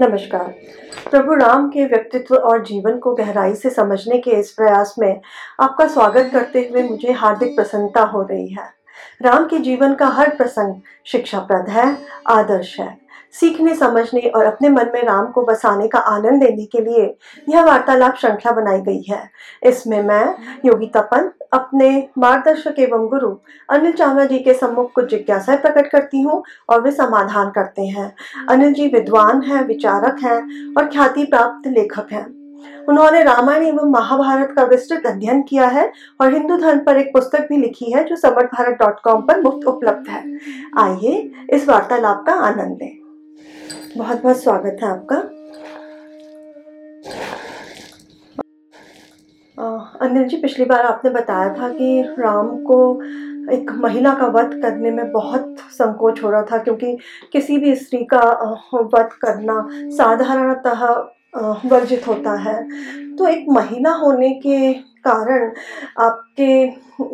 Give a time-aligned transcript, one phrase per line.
[0.00, 0.54] नमस्कार।
[1.10, 5.20] प्रभु राम के व्यक्तित्व और जीवन को गहराई से समझने के इस प्रयास में
[5.60, 8.64] आपका स्वागत करते हुए मुझे हार्दिक प्रसन्नता हो रही है।
[9.22, 10.74] राम के जीवन का हर प्रसंग
[11.06, 16.42] शिक्षाप्रद है, आदर्श है। सीखने, समझने और अपने मन में राम को बसाने का आनंद
[16.42, 17.16] लेने के लिए
[17.48, 19.30] यह वार्तालाप श्रृंखला बनाई गई है।
[19.62, 23.36] इसमें मैं, योगी तपन, अपने मार्गदर्शक एवं गुरु
[23.70, 28.16] अनिल चावला जी के सम्मुख कुछ जिज्ञासाएँ प्रकट करती हूँ और वे समाधान करते हैं।
[28.48, 32.43] अनिल जी विद्वान हैं, विचारक हैं और ख्याति प्राप्त लेखक हैं।
[32.88, 37.46] उन्होंने रामायण एवं महाभारत का विस्तृत अध्ययन किया है और हिंदू धर्म पर एक पुस्तक
[37.48, 40.22] भी लिखी है, जो समर्थ भारत डॉट कॉम पर मुफ़्त उपलब्ध है।
[40.78, 42.98] आइए इस वार्तालाप का आनंद लें।
[43.96, 45.16] बहुत बहुत स्वागत है आपका।
[50.02, 52.78] अनिल जी, पिछली बार आपने बताया था कि राम को
[53.52, 56.96] एक महिला का वध करने में बहुत संकोच हो रहा था, क्योंकि
[57.32, 58.20] किसी भी स्त्री का
[58.74, 60.84] वध करना साधारणतः
[61.34, 62.62] वर्जित होता है।
[63.16, 64.72] तो एक महीना होने के
[65.06, 65.50] कारण
[66.00, 66.62] आपके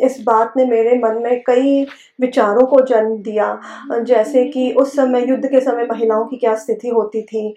[0.05, 1.83] इस बात ने मेरे मन में कई
[2.21, 3.59] विचारों को जन्म दिया।
[3.99, 7.53] जैसे कि उस समय युद्ध के समय महिलाओं की क्या स्थिति होती थी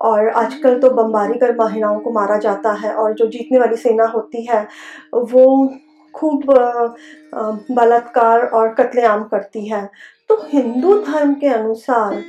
[0.00, 4.06] और आजकल तो बमबारी कर महिलाओं को मारा जाता है और जो जीतने वाली सेना
[4.06, 4.66] होती है,
[5.14, 5.74] वो
[6.14, 6.44] खूब
[7.72, 9.88] बलात्कार और कत्लेआम करती है।
[10.30, 12.22] तो हिंदू धर्म के अनुसार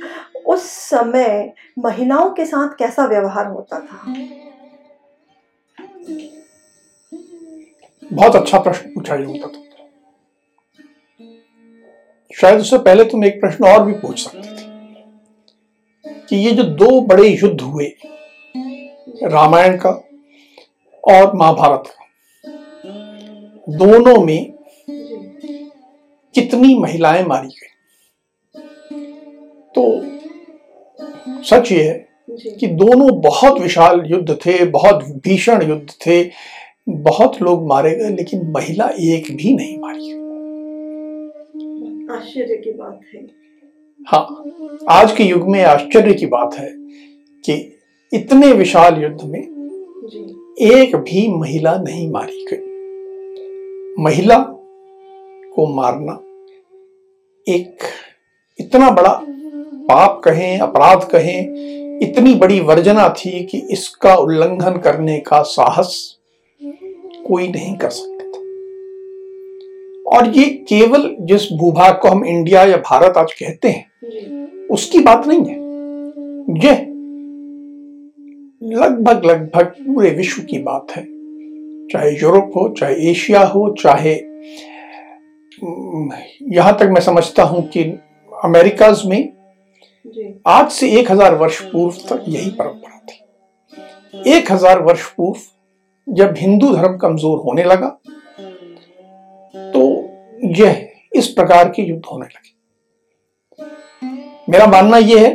[0.46, 4.14] उस समय महिलाओं के साथ कैसा व्यवहार होता था?
[8.12, 9.64] बहुत अच्छा प्रश्न पूछा ये होता था।
[12.34, 14.68] शायद उससे पहले तुम एक प्रश्न और भी पूछ सकते थे
[16.28, 17.86] कि ये जो दो बड़े युद्ध हुए,
[19.22, 19.90] रामायण का
[21.04, 22.06] और महाभारत का,
[23.68, 24.52] दोनों में
[26.34, 27.69] कितनी महिलाएँ मारी गई?
[29.80, 32.08] तो सच ये है
[32.60, 36.30] कि दोनों बहुत विशाल युद्ध थे बहुत भीषण युद्ध थे
[36.88, 40.10] बहुत लोग मारे गए लेकिन महिला एक भी नहीं मारी।
[42.16, 43.26] आश्चर्य की बात है।
[44.06, 44.44] हाँ
[44.88, 46.70] आज के युग में आश्चर्य की बात है
[47.44, 47.78] कि
[48.12, 49.40] इतने विशाल युद्ध में
[50.62, 54.38] एक भी महिला नहीं मारी गई। महिला
[55.54, 56.20] को मारना
[57.46, 57.82] एक
[58.58, 59.20] इतना बड़ा
[59.88, 66.18] पाप कहें, अपराध कहें, इतनी बड़ी वर्जना थी कि इसका उल्लंघन करने का साहस
[67.26, 68.38] कोई नहीं कर सकता था।
[70.10, 75.26] और ये केवल जिस भूभाग को हम इंडिया या भारत आज कहते हैं, उसकी बात
[75.26, 75.58] नहीं है।
[76.64, 76.86] यह
[78.62, 81.02] लगभग लगभग पूरे विश्व की बात है।
[81.92, 84.14] चाहे यूरोप हो, चाहे एशिया हो, चाहे
[86.56, 87.82] यहाँ तक मैं समझता हूँ कि
[88.44, 89.32] अमेरिकाज में
[90.04, 95.40] आज से एक हज़ार वर्ष पूर्व तक यही परंपरा थी। एक हज़ार वर्ष पूर्व
[96.06, 97.88] जब हिंदू धर्म कमज़ोर होने लगा
[99.54, 99.82] तो
[100.56, 102.52] यह इस प्रकार के युद्ध होने लगे।
[104.48, 105.30] मेरा मानना यह है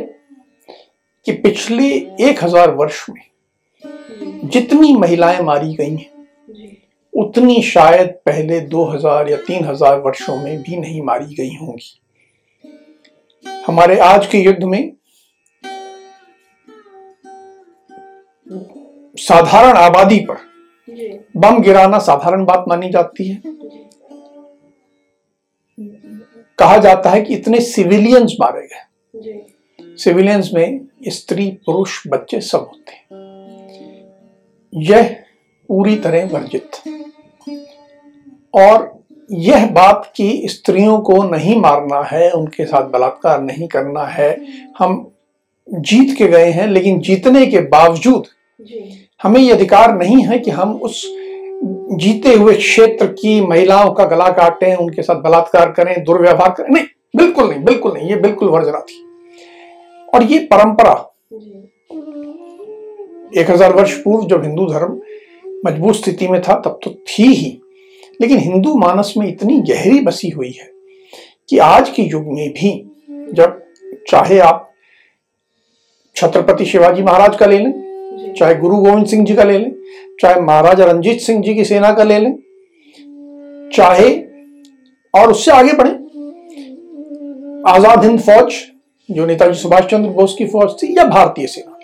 [1.26, 1.88] कि पिछले
[2.28, 3.22] एक हज़ार वर्ष में
[4.46, 6.14] जितनी महिलाएँ मारी गई हैं
[7.12, 12.00] उतनी शायद पहले 2000 या 3000 वर्षों में भी नहीं मारी गई होंगी।
[13.66, 14.92] हमारे आज के युद्ध में
[19.16, 20.36] साधारण आबादी पर
[21.36, 23.42] बम गिराना साधारण बात मानी जाती है।
[26.58, 29.44] कहा जाता है कि इतने सिविलियंस मारे गए।
[29.96, 33.08] सिविलियंस में स्त्री पुरुष बच्चे सब होते हैं।
[34.74, 35.24] यह
[35.68, 36.70] पूरी तरह वर्जित।
[38.54, 38.95] और
[39.30, 44.30] यह बात कि स्त्रियों को नहीं मारना है उनके साथ बलात्कार नहीं करना है।
[44.78, 45.12] हम
[45.68, 48.26] जीत के गए हैं लेकिन जीतने के बावजूद
[49.20, 51.02] हमें यह अधिकार नहीं है कि हम उस
[51.94, 56.84] जीते हुए क्षेत्र की महिलाओं का गला काटें उनके साथ बलात्कार करें दुर्व्यवहार करें। नहीं
[57.16, 59.02] बिल्कुल नहीं बिल्कुल नहीं ये बिल्कुल वर्जना थी।
[60.08, 60.94] और ये परंपरा
[63.32, 64.98] एक हज़ार वर्ष पूर्व जब हिंदू धर्म
[65.66, 67.58] मज़बूत स्थिति में था तब तो थी ही।
[68.20, 70.70] लेकिन हिंदू मानस में इतनी गहरी बसी हुई है
[71.48, 72.70] कि आज के युग में भी
[73.32, 73.62] जब
[74.08, 74.72] चाहे आप
[76.16, 79.72] छत्रपति शिवाजी महाराज का ले लें चाहे गुरु गोविंद सिंह जी का ले लें
[80.20, 82.34] चाहे महाराजा रंजीत सिंह जी की सेना का ले लें
[83.72, 84.10] चाहे
[85.14, 85.90] और उससे आगे बढ़े।
[87.70, 88.54] आज़ाद हिंद फौज
[89.10, 91.78] जो नेताजी सुभाष चंद्र बोस की फौज थी या भारतीय सेना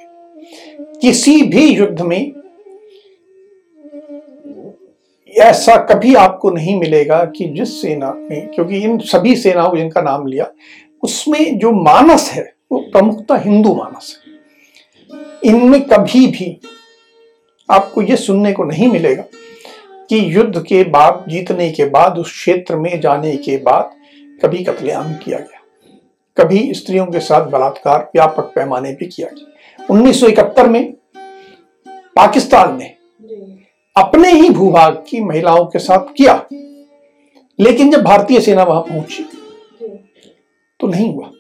[1.01, 2.42] किसी भी युद्ध में
[5.39, 10.27] ऐसा कभी आपको नहीं मिलेगा कि जिस सेना में क्योंकि इन सभी सेनाओं जिनका नाम
[10.27, 10.47] लिया,
[11.03, 14.33] उसमें जो मानस है, वो प्रमुखता हिंदू मानस है।
[15.45, 16.61] इनमें कभी भी
[17.71, 19.25] आपको यह सुनने को नहीं मिलेगा
[20.09, 23.91] कि युद्ध के बाद, जीतने के बाद, उस क्षेत्र में जाने के बाद
[24.43, 25.59] कभी कत्लेआम किया गया।
[26.37, 30.93] कभी स्त्रियों के साथ बलात्कार, व्यापक पैमाने पे किया गया। 1971 में
[32.17, 32.95] पाकिस्तान ने
[33.97, 36.35] अपने ही भूभाग की महिलाओं के साथ किया।
[37.59, 39.25] लेकिन जब भारतीय सेना वहाँ पहुँची
[40.81, 41.31] तो नहीं हुआ।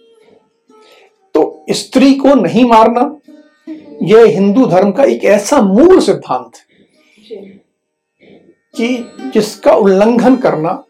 [1.34, 3.16] तो स्त्री को नहीं मारना,
[4.02, 7.36] यह हिंदू धर्म का एक ऐसा मूल सिद्धांत है
[8.74, 10.82] कि जिसका उल्लंघन करना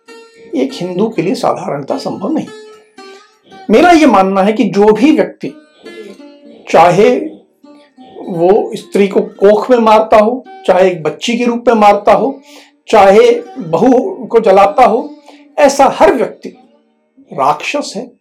[0.55, 2.47] एक हिंदू के लिए साधारणता संभव नहीं।
[3.71, 5.53] मेरा यह मानना है कि जो भी व्यक्ति,
[6.71, 7.11] चाहे
[8.29, 12.41] वो स्त्री को कोख में मारता हो चाहे एक बच्ची के रूप में मारता हो
[12.89, 15.11] चाहे बहू को जलाता हो
[15.59, 16.49] ऐसा हर व्यक्ति
[17.33, 18.13] राक्षस है।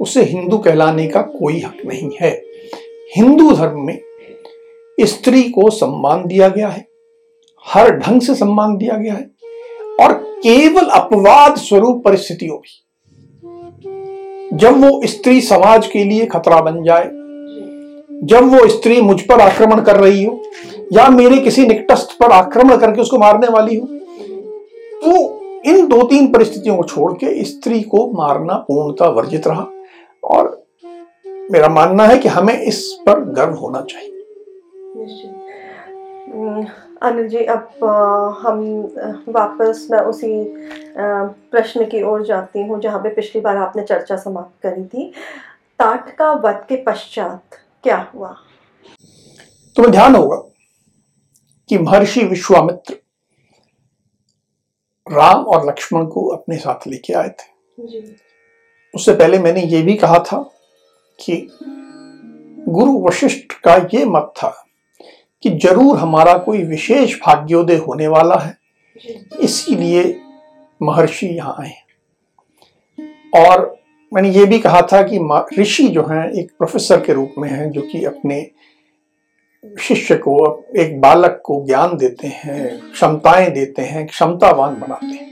[0.00, 2.42] उसे हिंदू कहलाने का कोई हक नहीं है।
[3.16, 3.98] हिंदू धर्म में
[5.00, 6.88] स्त्री को सम्मान दिया गया है
[7.66, 9.30] हर ढंग से सम्मान दिया गया है
[10.00, 12.86] और केवल अपवाद स्वरूप परिस्थितियों भी
[14.56, 17.10] जब वो स्त्री समाज के लिए खतरा बन जाए
[18.22, 20.40] जब वो स्त्री मुझ पर आक्रमण कर रही हो,
[20.92, 23.86] या मेरे किसी निकटस्थ पर आक्रमण करके उसको मारने वाली हो
[25.02, 25.12] तो
[25.66, 29.66] इन दो तीन परिस्थितियों को छोड़ के स्त्री को मारना पूर्णता वर्जित रहा।
[30.24, 30.58] और
[31.52, 34.08] मेरा मानना है कि हमें इस पर गर्व होना चाहिए।
[37.02, 37.68] अनिल जी, अब
[38.42, 38.60] हम
[39.28, 40.32] वापस मैं उसी
[40.98, 45.10] प्रश्न की ओर जाती हूँ, जहाँ पे पिछली बार आपने चर्चा समाप्त करी थी।
[45.80, 48.34] ताट का वध के पश्चात क्या हुआ?
[49.76, 50.36] तुम्हें ध्यान होगा
[51.70, 52.94] कि महर्षि विश्वामित्र
[55.12, 57.98] राम और लक्ष्मण को अपने साथ लेके आए थे।
[58.94, 60.42] उससे पहले मैंने ये भी कहा था
[61.18, 61.36] कि
[62.68, 64.66] गुरु वशिष्ठ का ये मत था
[65.42, 68.58] कि ज़रूर हमारा कोई विशेष भाग्योदय होने वाला है।
[69.40, 70.20] इसीलिए
[70.82, 71.72] महर्षि यहाँ आए।
[73.36, 73.79] और
[74.14, 75.18] मैंने ये भी कहा था कि
[75.62, 78.50] ऋषि जो हैं एक प्रोफेसर के रूप में हैं जो कि अपने
[79.80, 85.30] शिष्य को एक बालक को ज्ञान देते हैं क्षमताएँ देते हैं क्षमतावान बनाते हैं।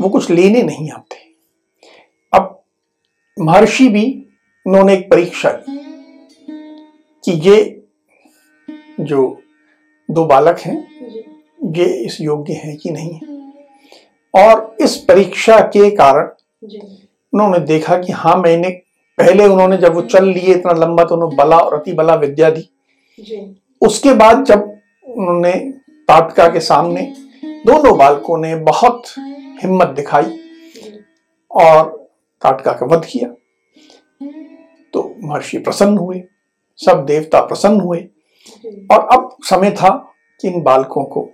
[0.00, 1.16] वो कुछ लेने नहीं आते।
[2.32, 2.62] अब
[3.40, 4.26] महर्षि भी
[4.66, 5.78] उन्होंने एक परीक्षा की
[7.24, 7.84] कि ये
[9.00, 9.42] जो
[10.10, 10.94] दो बालक हैं
[11.76, 13.52] ये इस योग्य हैं कि नहीं। है
[14.34, 16.28] और इस परीक्षा के कारण
[17.34, 18.68] उन्होंने देखा कि हाँ मैंने
[19.18, 22.50] पहले उन्होंने जब वो चल लिए इतना लंबा तो उन्होंने बला और अति बला विद्या
[22.50, 22.68] दी।
[23.82, 24.62] उसके बाद जब
[25.06, 25.52] उन्होंने
[26.08, 27.02] ताटका के सामने
[27.66, 29.02] दोनों बालकों ने बहुत
[29.62, 30.38] हिम्मत दिखाई
[31.50, 31.84] और
[32.42, 33.28] ताटका का वध किया
[34.94, 36.22] तो महर्षि प्रसन्न हुए
[36.80, 37.98] सब देवता प्रसन्न हुए
[38.92, 39.90] और अब समय था
[40.40, 41.28] कि इन बालकों को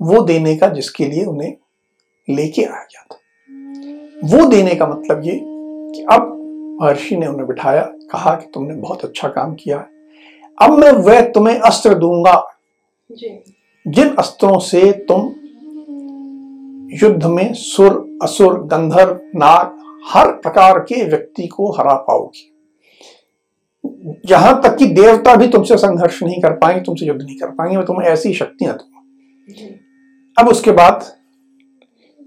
[0.00, 1.54] वो देने का जिसके लिए उन्हें
[2.28, 3.18] लेके आया गया था।
[4.24, 5.40] वो देने का मतलब ये
[5.94, 6.32] कि अब
[6.82, 9.90] महर्षि ने उन्हें बिठाया कहा कि तुमने बहुत अच्छा काम किया है।
[10.62, 12.52] अब मैं वह तुम्हें अस्त्र दूँगा।
[13.86, 15.20] जिन अस्त्रों से तुम
[17.02, 22.52] युद्ध में सुर असुर गंधर्व नाग हर प्रकार के व्यक्ति को हरा पाओगी।
[24.26, 27.76] जहाँ तक कि देवता भी तुमसे संघर्ष नहीं कर पाएँगे तुमसे युद्ध नहीं कर पाएँगे
[27.76, 31.04] मैं तुम्हें ऐसी शक्तियाँ दूँगा। अब उसके बाद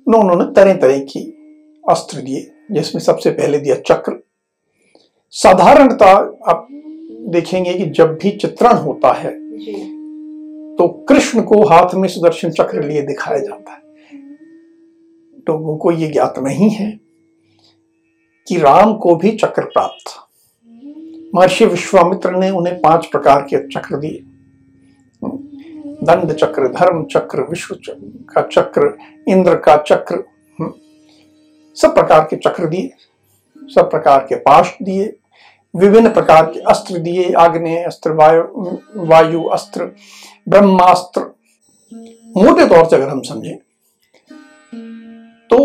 [0.07, 1.38] उन्होंने तरह तरह की।
[1.83, 4.17] अस्त्र दिए जिसमें सबसे पहले दिया चक्र।
[5.33, 6.11] साधारणता
[6.49, 6.67] आप
[7.29, 9.31] देखेंगे कि जब भी चित्रण होता है
[10.77, 13.79] तो कृष्ण को हाथ में सुदर्शन चक्र लिए दिखाया जाता है।
[15.49, 16.89] लोगों को यह ज्ञात नहीं है
[18.47, 20.27] कि राम को भी चक्र प्राप्त था।
[21.35, 24.19] महर्षि विश्वामित्र ने उन्हें पाँच प्रकार के चक्र दिए।
[26.03, 27.75] दंड चक्र धर्म चक्र विश्व
[28.29, 30.23] का चक्र इंद्र का चक्र
[31.79, 32.91] सब प्रकार के चक्र दिए,
[33.75, 35.13] सब प्रकार के पाश दिए,
[35.73, 39.85] विभिन्न प्रकार के अस्त्र दिए, आग्नेय अस्त्र, वायु वायु अस्त्र,
[40.49, 41.21] ब्रह्मास्त्र।
[42.37, 43.57] मोटे तौर से अगर हम समझें
[45.49, 45.57] तो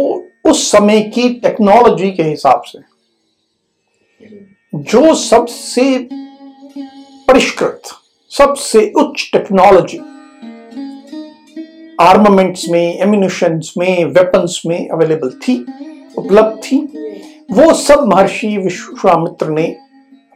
[0.45, 2.79] उस समय की टेक्नोलॉजी के हिसाब से,
[4.73, 5.85] जो सबसे
[7.29, 7.83] परिष्कृत,
[8.33, 9.99] सबसे उच्च टेक्नोलॉजी
[12.01, 15.55] आर्मामेंट्स में एम्यूनिशन में वेपन्स में अवेलेबल थी
[16.19, 16.79] उपलब्ध थी।
[17.51, 19.67] वो सब महर्षि विश्वामित्र ने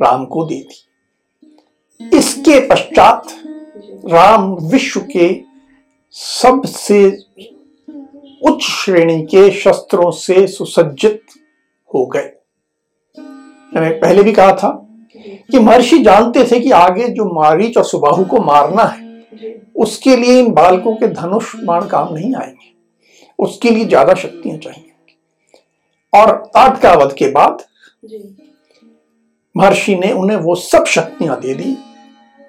[0.03, 3.27] राम को दे दी। इसके पश्चात
[4.07, 5.29] राम विश्व के
[6.15, 7.07] सबसे
[8.43, 11.23] उच्च श्रेणी के शस्त्रों से सुसज्जित
[11.95, 12.31] हो गए।
[13.73, 14.71] मैंने पहले भी कहा था
[15.51, 19.07] कि महर्षि जानते थे कि आगे जो मारीच और सुबाहु को मारना है,
[19.77, 22.73] उसके लिए इन बालकों के धनुष बाण काम नहीं आएँगे।
[23.39, 24.88] उसके लिए ज़्यादा शक्तियाँ चाहिए।
[26.13, 27.65] और ताटकावध के बाद
[29.57, 31.77] महर्षि ने उन्हें वो सब शक्तियाँ दे दी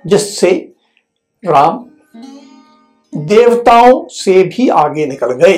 [0.05, 0.51] जिससे
[1.43, 1.85] राम
[3.13, 5.53] देवताओं से भी आगे निकल गए।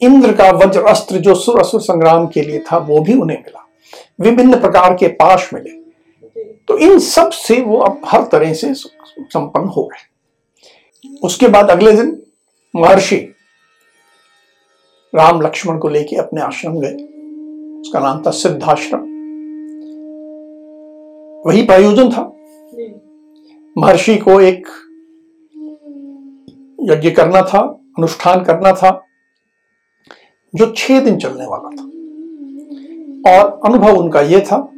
[0.00, 3.66] इंद्र का वज्र अस्त्र जो सुर असुर संग्राम के लिए था वो भी उन्हें मिला।
[4.20, 5.70] विभिन्न प्रकार के पाश मिले।
[6.68, 12.22] तो इन सबसे वो अब हर तरह से संपन्न हो गए। उसके बाद अगले दिन
[12.74, 13.16] महर्षि
[15.14, 16.94] राम लक्ष्मण को लेके अपने आश्रम गए।
[17.80, 18.98] उसका नाम था सिद्धाश्रम।
[21.46, 22.32] वही प्रयोजन था।
[23.78, 24.66] महर्षि को एक
[26.80, 29.04] यज्ञ करना था, अनुष्ठान करना था,
[30.54, 31.84] जो छह दिन चलने वाला था।
[33.30, 34.72] और अनुभव उनका यह था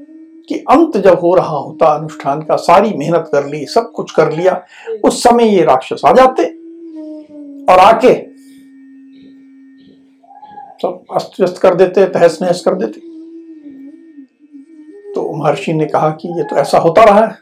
[0.48, 4.32] कि अंत जब हो रहा होता, अनुष्ठान का, सारी मेहनत कर ली, सब कुछ कर
[4.32, 4.64] लिया,
[5.04, 6.44] उस समय ये राक्षस आ जाते
[7.72, 8.27] और आके
[10.80, 13.00] सब अस्त व्यस्त कर देते, तहस नहस कर देते।
[15.12, 17.32] तो महर्षि ने कहा कि ये तो ऐसा होता रहा है।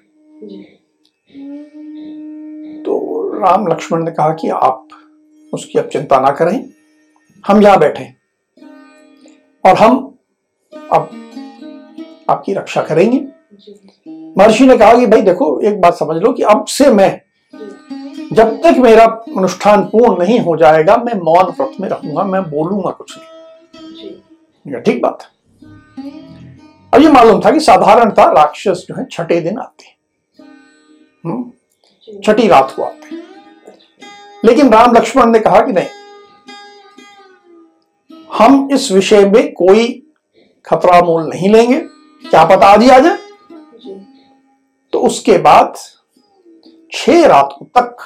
[2.83, 2.95] तो
[3.37, 4.89] राम लक्ष्मण ने कहा कि आप
[5.53, 6.65] उसकी अब चिंता ना करें,
[7.45, 8.05] हम यहाँ बैठे
[9.65, 9.97] और हम
[10.73, 11.11] अब
[12.31, 13.19] आपकी रक्षा करेंगे।
[14.39, 17.21] महर्षि ने कहा कि भाई देखो, एक बात समझ लो कि अब से मैं
[18.33, 19.05] जब तक मेरा
[19.37, 25.03] अनुष्ठान पूर्ण नहीं हो जाएगा मैं मौन व्रत में रहूँगा मैं बोलूँगा कुछ नहीं। ठीक
[25.03, 25.27] बात।
[26.93, 29.95] अब ये मालूम था कि साधारणता राक्षस जो है छठे दिन आते
[31.25, 31.51] हम्म?
[32.25, 33.23] छठी रात को आते हैं।
[34.45, 35.89] लेकिन राम लक्ष्मण ने कहा कि नहीं
[38.35, 39.87] हम इस विषय में कोई
[40.65, 41.79] खतरा मोल नहीं लेंगे।
[42.23, 43.19] क्या पता आज ही आ जाए।
[44.93, 45.75] तो उसके बाद
[46.93, 47.97] छह रातों तक।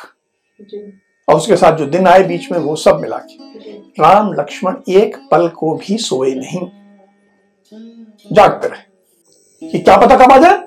[1.28, 5.16] और उसके साथ जो दिन आए बीच में वो सब मिला के। राम लक्ष्मण एक
[5.30, 6.60] पल को भी सोए नहीं।
[8.32, 8.90] जागते रहे।
[9.70, 10.58] कि क्या पता कब आ जाए?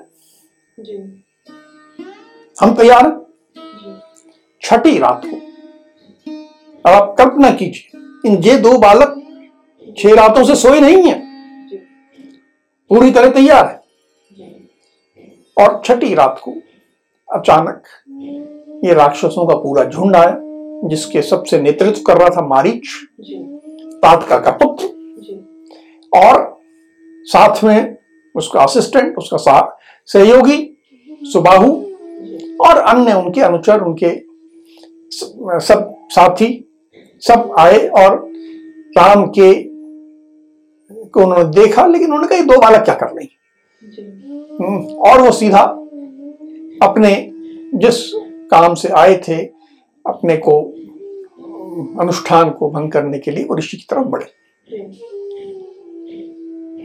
[2.60, 3.20] हम तैयार हैं?
[4.62, 5.36] छठी रात को।
[6.86, 9.20] अब आप कल्पना कीजिए इन ये दो बालक
[9.98, 11.22] छह रातों से सोए नहीं है।
[12.88, 13.84] पूरी तरह तैयार है।
[15.58, 16.54] और छठी रात को
[17.34, 17.82] अचानक
[18.84, 20.38] ये राक्षसों का पूरा झुंड आया
[20.84, 22.88] जिसके सबसे नेतृत्व कर रहा था मारीच
[24.02, 24.92] ताटका का पुत्र
[26.12, 26.42] और
[27.26, 27.96] साथ में
[28.34, 29.60] उसका असिस्टेंट उसका
[30.08, 30.58] सहयोगी
[31.26, 31.70] सुबाहु
[32.60, 34.14] और अन्य उनके अनुचर उनके
[35.60, 36.50] सब साथी
[37.22, 38.16] सब आए और
[38.98, 39.52] राम के
[41.10, 44.02] को उन्होंने देखा लेकिन उन्होंने कहा दो बालक क्या कर लेंगे
[44.56, 45.64] हम्म, और वो सीधा
[46.84, 47.10] अपने
[47.74, 47.96] जिस
[48.50, 49.36] काम से आए थे,
[50.04, 50.60] अपने को,
[52.00, 54.26] अनुष्ठान को भंग करने के लिए वो ऋषि की तरफ़ बढ़े।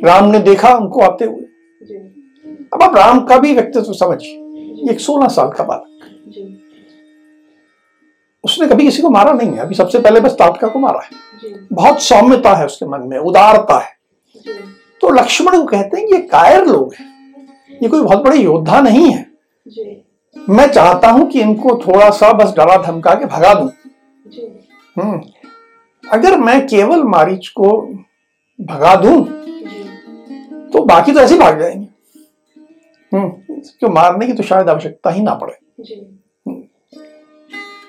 [0.04, 1.46] राम ने देखा उनको आते हुए।
[2.74, 5.86] अब आप राम का भी व्यक्तित्व समझिए एक सोलह साल का बालक।
[8.44, 11.58] उसने कभी किसी को मारा नहीं है, अभी सबसे पहले बस ताटका को मारा है।
[11.74, 13.98] बहुत सौम्यता है उसके मन में, उदारता है।
[15.02, 17.08] तो लक्ष्मण को कहते हैं ये कायर लोग हैं,
[17.82, 19.29] ये कोई बहुत बड़े योद्धा नहीं है।
[20.50, 23.66] मैं चाहता हूँ कि इनको थोड़ा सा बस डरा धमका के भगा दू।
[25.02, 25.22] हम्म।
[26.12, 27.70] अगर मैं केवल मारीच को
[28.62, 29.20] भगा दू
[30.74, 31.88] तो बाकी तो ऐसे भाग जाएँगे।
[33.18, 33.30] हम्म।
[33.80, 35.54] क्यों मारने की तो शायद आवश्यकता ही ना पड़े।
[36.48, 36.64] हम्म।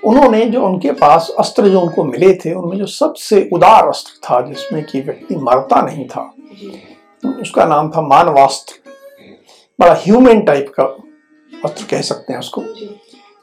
[0.05, 4.41] उन्होंने जो उनके पास अस्त्र जो उनको मिले थे उनमें जो सबसे उदार अस्त्र था
[4.41, 6.35] जिसमें कि व्यक्ति मरता नहीं था
[7.41, 8.75] उसका नाम था मानवास्त्र।
[9.81, 10.85] बड़ा ह्यूमन टाइप का
[11.64, 12.61] अस्त्र कह सकते हैं उसको।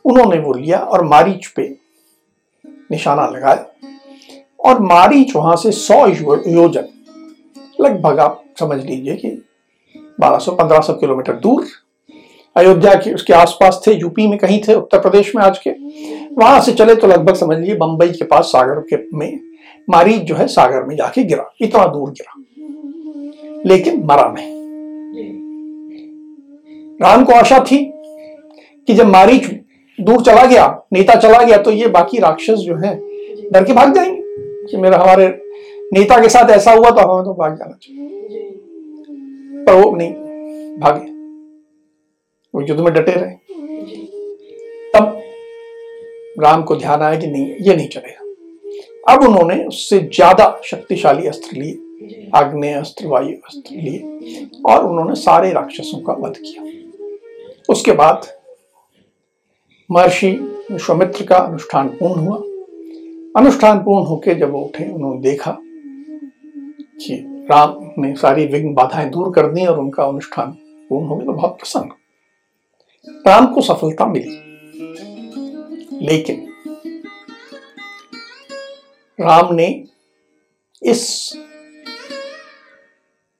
[0.05, 1.77] उन्होंने वो लिया और मारीच पे
[2.91, 3.65] निशाना लगाया।
[4.59, 6.87] और मारीच वहाँ से सौ योजन
[7.81, 9.29] लगभग आप समझ लीजिए कि
[10.21, 11.65] 1200-1500 किलोमीटर दूर
[12.55, 15.71] अयोध्या के उसके आसपास थे, यूपी में कहीं थे, उत्तर प्रदेश में आज के।
[16.35, 19.39] वहाँ से चले तो लगभग समझ लीजिए बंबई के पास सागर के में
[19.89, 22.43] मारीच जो है सागर में जाके गिरा, इतना दूर गिरा।
[23.65, 24.57] लेकिन मरा नहीं।
[27.01, 27.93] राम को आशा थी
[28.87, 29.45] कि जब मारीच
[29.99, 32.95] दूर चला गया, नेता चला गया तो ये बाकी राक्षस जो है,
[33.51, 34.21] डर के भाग जाएँगे।
[34.67, 35.27] कि मेरा हमारे
[35.93, 38.05] नेता के साथ ऐसा हुआ तो हमें तो भाग जाना चाहिए।
[39.65, 40.13] पर वो नहीं,
[40.79, 41.11] भागे।
[42.53, 43.35] वो युद्ध में डटे रहे।
[44.93, 45.21] तब
[46.39, 51.57] राम को ध्यान आया कि नहीं, ये नहीं चलेगा। अब उन्होंने उससे ज़्यादा शक्तिशाली अस्त्र
[51.57, 53.99] लिए आग्नेय अस्त्र वायु अस्त्र लिए,
[54.65, 56.63] और उन्होंने सारे राक्षसों का वध किया।
[57.69, 58.27] उसके बाद
[59.91, 60.31] महर्षि
[60.71, 62.37] विश्वामित्र का अनुष्ठान पूर्ण हुआ।
[63.41, 65.57] अनुष्ठान पूर्ण होकर जब वो उठे, उन्होंने देखा
[66.81, 70.51] कि राम ने सारी विघ्न बाधाएँ दूर कर दी और उनका अनुष्ठान
[70.89, 71.91] पूर्ण हो गया। तो बहुत प्रसन्न।
[73.27, 74.47] राम को सफलता मिली।
[76.05, 76.47] लेकिन
[79.21, 79.83] राम ने
[80.83, 81.33] इस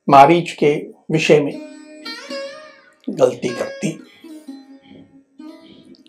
[0.09, 1.61] मारीच के विषय में
[3.09, 3.99] गलती कर दी।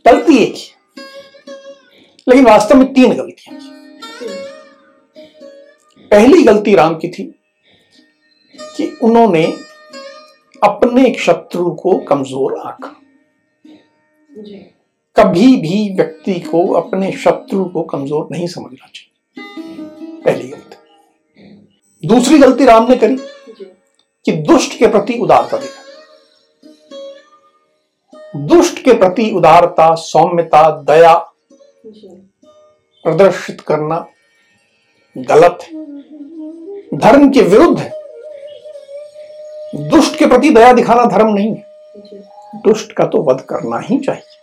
[0.06, 0.66] गलती एक ही
[2.26, 3.58] लेकिन वास्तव में तीन गलतियाँ
[6.10, 7.24] पहली गलती राम की थी
[8.76, 9.44] कि उन्होंने
[10.62, 12.94] अपने एक शत्रु को कमज़ोर आंका।
[15.16, 19.12] कभी भी व्यक्ति को अपने शत्रु को कमज़ोर नहीं समझना चाहिए।
[20.24, 20.76] पहली गलती।
[22.02, 23.16] दूसरी गलती राम ने करी
[24.26, 25.82] कि दुष्ट के प्रति उदारता दिखा
[28.46, 31.14] दुष्ट के प्रति उदारता सौम्यता दया
[33.04, 34.06] प्रदर्शित करना
[35.16, 35.70] गलत है।
[36.98, 37.92] धर्म के विरुद्ध है
[39.88, 41.62] दुष्ट के प्रति दया दिखाना धर्म नहीं है।
[42.64, 44.36] दुष्ट का तो वध करना ही चाहिए।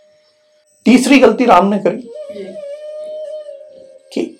[0.86, 2.10] तीसरी गलती राम ने करी
[4.12, 4.38] कि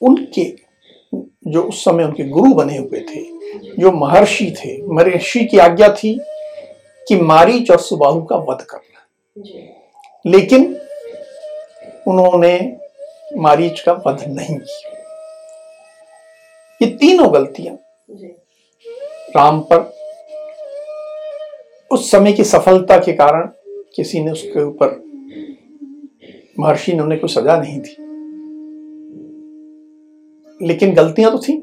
[0.00, 0.44] उनके
[1.50, 3.22] जो उस समय उनके गुरु बने हुए थे
[3.78, 6.18] जो। महर्षि थे महर्षि की आज्ञा थी
[7.08, 8.85] कि मारीच और सुबाहु का वध करना
[9.38, 10.64] लेकिन
[12.08, 12.56] उन्होंने
[13.36, 14.90] मारीच का वध नहीं किया।
[16.80, 17.76] ये तीनों गलतियाँ
[19.36, 19.80] राम पर
[21.90, 23.46] उस समय की सफलता के कारण
[23.96, 24.94] किसी ने उसके ऊपर
[26.58, 27.96] महर्षि ने उन्हें कोई सजा नहीं थी
[30.60, 31.54] लेकिन गलतियाँ तो थी।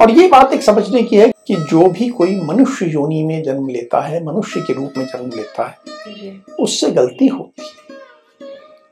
[0.00, 3.68] और ये बात एक समझने की है कि जो भी कोई मनुष्य योनि में जन्म
[3.68, 7.96] लेता है मनुष्य के रूप में जन्म लेता है उससे गलती होती है।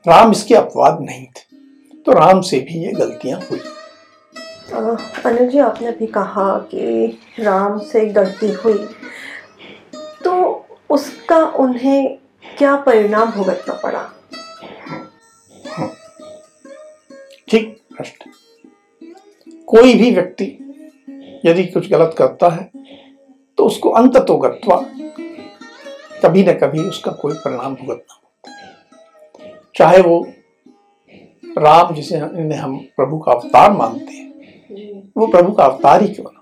[0.05, 3.59] राम इसके अपवाद नहीं थे तो राम से भी ये गलतियाँ हुई।
[5.25, 7.05] अनिल जी आपने भी कहा कि
[7.39, 8.87] राम से गलती हुई।
[10.23, 12.17] तो उसका उन्हें
[12.57, 14.09] क्या परिणाम भुगतना पड़ा?
[17.49, 18.31] ठीक प्रश्न।
[19.67, 20.45] कोई भी व्यक्ति
[21.45, 22.69] यदि कुछ गलत करता है
[23.57, 24.75] तो उसको अंत तो गत्वा
[26.23, 28.51] कभी न कभी उसका कोई परिणाम भुगतना होता
[29.75, 30.25] चाहे वो
[31.57, 34.23] राम जिसे हम प्रभु का अवतार मानते हैं
[35.17, 36.41] वो प्रभु का अवतार ही क्यों ना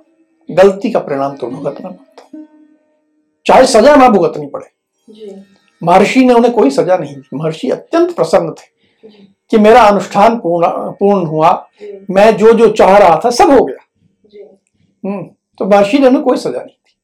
[0.49, 2.45] गलती का परिणाम तो भुगतना पड़ता
[3.45, 5.35] चाहे सजा ना भुगतनी पड़े।
[5.81, 8.67] महर्षि ने उन्हें कोई सजा नहीं दी। महर्षि अत्यंत प्रसन्न थे
[9.51, 10.67] कि मेरा अनुष्ठान पूर्ण
[10.99, 11.51] पूर्ण हुआ।
[12.11, 13.82] मैं जो जो चाह रहा था सब हो गया।
[15.05, 15.23] हम्म
[15.57, 16.95] तो महर्षि ने उन्हें कोई सजा नहीं दी।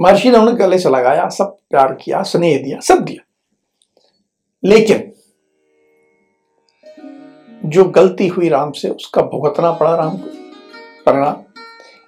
[0.00, 3.24] महर्षि ने उन्हें गले से लगाया सब प्यार किया स्नेह दिया सब दिया।
[4.64, 5.12] लेकिन
[7.64, 10.26] जो गलती हुई राम से उसका भुगतना पड़ा राम को
[11.06, 11.36] परिणाम।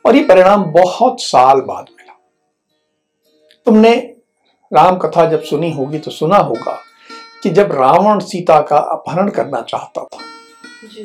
[0.07, 2.13] और ये परिणाम बहुत साल बाद मिला।
[3.67, 3.95] तुमने
[4.73, 6.79] राम कथा जब सुनी होगी तो सुना होगा
[7.43, 10.19] कि जब रावण सीता का अपहरण करना चाहता था
[10.85, 11.05] जी।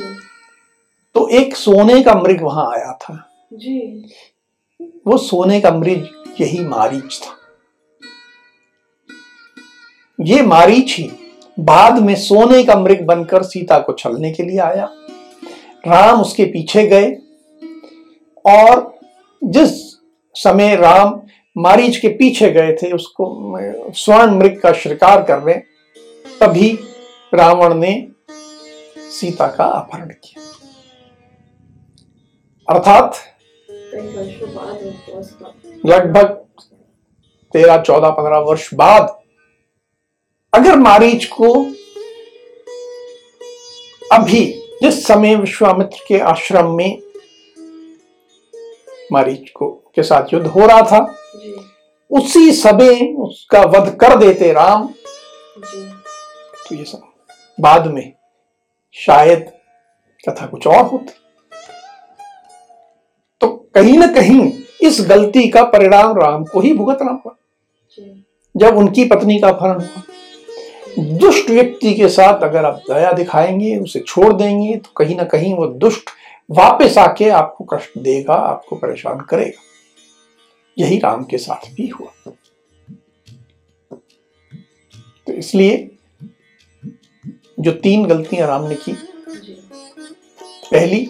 [1.16, 4.14] तो एक सोने का मृग वहाँ आया था। जी।
[5.08, 7.38] वो सोने का मृग यही मारीच था।
[10.20, 11.10] ये मारीच ही
[11.60, 14.90] बाद में सोने का मृग बनकर सीता को छलने के लिए आया।
[15.88, 17.12] राम उसके पीछे गए
[18.46, 19.00] और
[19.44, 19.70] जिस
[20.36, 21.22] समय राम
[21.58, 25.56] मारीच के पीछे गए थे, उसको स्वर्ण मृग का शिकार कर रहे,
[26.40, 26.72] तभी
[27.34, 28.08] रावण ने
[28.98, 30.44] सीता का अपहरण किया।
[32.68, 33.16] अर्थात
[35.86, 36.28] लगभग
[37.54, 39.20] तेरह, चौदह, पंद्रह वर्ष बाद
[40.54, 41.54] अगर मारीच को
[44.12, 44.46] अभी
[44.84, 47.02] जिस समय विश्वामित्र के आश्रम में
[49.12, 51.00] मारीच को, के साथ युद्ध हो रहा था,
[52.12, 54.88] उसी समय उसका वध कर देते राम।
[56.70, 57.02] तो ये सब
[57.60, 58.14] बाद में
[58.94, 59.52] शायद
[60.30, 61.14] कथा कुछ और होती।
[63.42, 64.52] तो कहीं ना कहीं
[64.82, 67.38] इस गलती का परिणाम राम को ही भुगतना पड़ा
[68.56, 70.04] जब उनकी पत्नी का अपहरण हुआ।
[71.18, 75.54] दुष्ट व्यक्ति के साथ अगर आप दया दिखाएँगे उसे छोड़ देंगे तो कहीं ना कहीं
[75.54, 76.10] वो दुष्ट
[76.50, 79.62] वापस आके आपको कष्ट देगा आपको परेशान करेगा।
[80.78, 82.32] यही राम के साथ भी हुआ।
[85.28, 85.90] तो इसलिए
[87.60, 88.94] जो तीन गलतियाँ राम ने की
[90.72, 91.06] पहली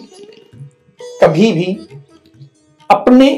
[1.22, 1.72] कभी भी
[2.92, 3.28] अपने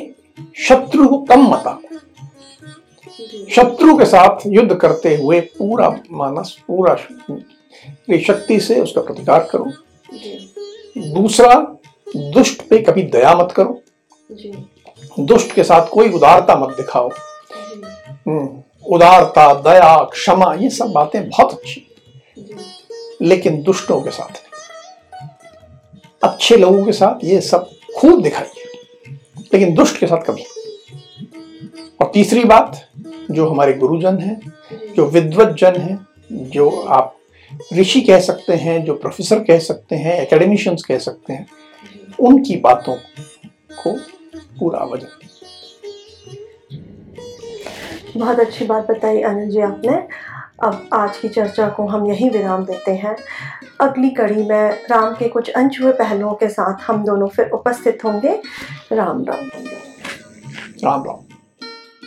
[0.59, 1.83] शत्रु को कम मत। आको
[3.51, 6.95] शत्रु के साथ युद्ध करते हुए पूरा मानस पूरा
[8.19, 9.71] शक्ति से उसका प्रतिकार करो।
[11.15, 11.55] दूसरा
[12.17, 13.81] दुष्ट पे कभी दया मत करो।
[15.21, 17.09] दुष्ट के साथ कोई उदारता मत दिखाओ।
[18.29, 21.87] हम्म, उदारता दया क्षमा ये सब बातें बहुत अच्छी
[23.23, 24.43] लेकिन दुष्टों के साथ
[26.23, 28.64] अच्छे लोगों के साथ ये सब खूब दिखाइए
[29.55, 30.45] लेकिन दुष्ट के साथ कभी।
[32.01, 32.89] और तीसरी बात,
[33.31, 34.41] जो हमारे गुरुजन हैं,
[34.97, 37.17] जो विद्वत जन हैं, जो आप
[37.73, 41.47] ऋषि कह सकते हैं, जो प्रोफेसर कह सकते हैं एकेडमिशियंस कह सकते हैं,
[42.21, 42.95] उनकी बातों
[43.83, 43.93] को
[44.59, 45.09] पूरा वज़न।
[48.17, 49.97] बहुत अच्छी बात बताई अनिल जी आपने।
[50.65, 53.17] अब आज की चर्चा को हम यहीं विराम देते हैं।
[53.81, 58.43] अगली कड़ी में राम के कुछ अनछुए पहलुओं के साथ हम दोनों फिर उपस्थित होंगे।
[58.93, 59.51] राम राम।
[60.85, 61.24] राम राम।